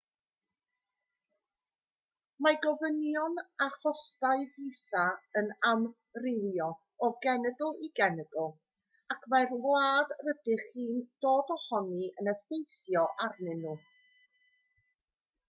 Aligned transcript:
mae 2.45 2.55
gofynion 2.61 3.35
a 3.65 3.65
chostau 3.83 4.45
fisa 4.55 5.03
yn 5.41 5.51
amrywio 5.73 6.69
o 7.07 7.09
genedl 7.27 7.75
i 7.87 7.89
genedl 8.01 8.49
ac 9.17 9.27
mae'r 9.35 9.53
wlad 9.67 10.13
rydych 10.29 10.63
chi'n 10.71 11.03
dod 11.27 11.51
ohoni 11.59 12.09
yn 12.23 12.33
effeithio 12.33 13.05
arnyn 13.29 13.61
nhw 13.67 13.75